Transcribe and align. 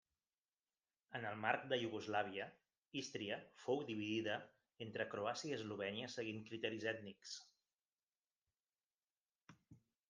En 1.17 1.25
el 1.31 1.35
marc 1.41 1.67
de 1.73 1.77
Iugoslàvia, 1.81 2.47
Ístria 3.01 3.37
fou 3.65 3.83
dividida 3.91 4.39
entre 4.87 5.07
Croàcia 5.13 5.53
i 5.53 5.57
Eslovènia 5.59 6.11
seguint 6.17 6.43
criteris 6.49 6.91
ètnics. 6.95 7.39